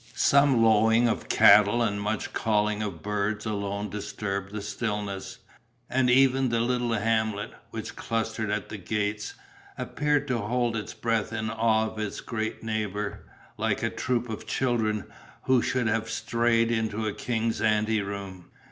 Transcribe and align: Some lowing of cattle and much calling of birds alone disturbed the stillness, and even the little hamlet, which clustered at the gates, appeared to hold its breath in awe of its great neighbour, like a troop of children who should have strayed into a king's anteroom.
Some 0.15 0.63
lowing 0.63 1.07
of 1.07 1.29
cattle 1.29 1.83
and 1.83 2.01
much 2.01 2.33
calling 2.33 2.81
of 2.81 3.03
birds 3.03 3.45
alone 3.45 3.91
disturbed 3.91 4.51
the 4.51 4.59
stillness, 4.63 5.37
and 5.91 6.09
even 6.09 6.49
the 6.49 6.59
little 6.59 6.93
hamlet, 6.93 7.51
which 7.69 7.95
clustered 7.95 8.49
at 8.49 8.69
the 8.69 8.79
gates, 8.79 9.35
appeared 9.77 10.27
to 10.29 10.39
hold 10.39 10.75
its 10.75 10.95
breath 10.95 11.31
in 11.31 11.51
awe 11.51 11.85
of 11.85 11.99
its 11.99 12.19
great 12.19 12.63
neighbour, 12.63 13.27
like 13.57 13.83
a 13.83 13.91
troop 13.91 14.27
of 14.27 14.47
children 14.47 15.03
who 15.43 15.61
should 15.61 15.85
have 15.87 16.09
strayed 16.09 16.71
into 16.71 17.05
a 17.05 17.13
king's 17.13 17.61
anteroom. 17.61 18.49